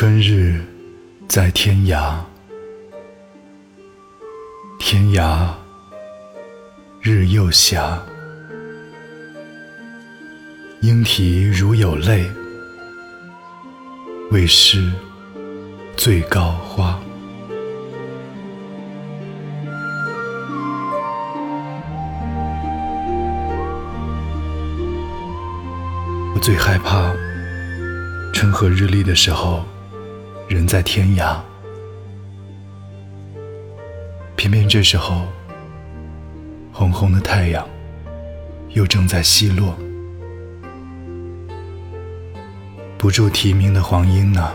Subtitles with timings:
[0.00, 0.60] 春日
[1.28, 2.18] 在天涯，
[4.78, 5.48] 天涯
[7.02, 7.80] 日又斜。
[10.82, 12.30] 莺啼如有泪，
[14.30, 14.88] 为失
[15.96, 16.96] 最高花。
[26.36, 27.12] 我最害怕
[28.32, 29.64] 春和日丽的时候，
[30.48, 31.36] 人在天涯，
[34.34, 35.26] 偏偏这时候，
[36.72, 37.68] 红红的太阳
[38.70, 39.76] 又正在西落。
[42.96, 44.50] 不住啼鸣的黄莺呢？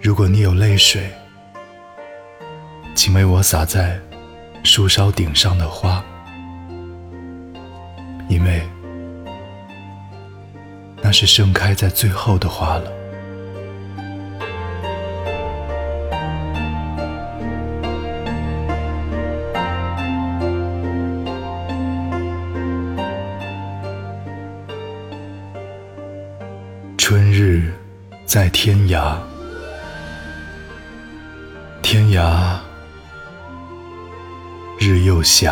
[0.00, 1.10] 如果你有泪水，
[2.94, 4.00] 请为我洒在
[4.64, 6.02] 树梢顶上的花，
[8.30, 8.62] 因为
[11.02, 12.97] 那是盛开在最后的花了。
[26.98, 27.72] 春日
[28.26, 29.16] 在天涯，
[31.80, 32.58] 天涯
[34.78, 35.48] 日又斜。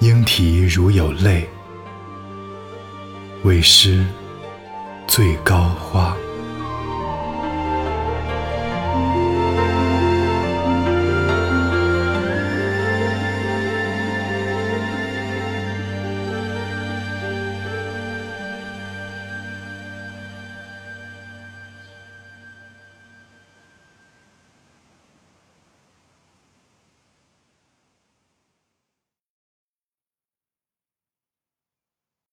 [0.00, 1.46] 莺啼如有泪，
[3.44, 4.04] 为诗
[5.06, 6.11] 最高花。